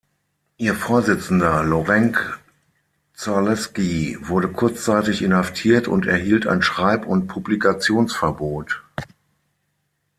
Ihr 0.57 0.73
Vorsitzender 0.73 1.61
Lorenc-Zalěski 1.61 4.17
wurde 4.21 4.47
kurzzeitig 4.47 5.21
inhaftiert 5.21 5.87
und 5.87 6.07
erhielt 6.07 6.47
ein 6.47 6.63
Schreib- 6.63 7.05
und 7.05 7.27
Publikationsverbot. 7.27 8.81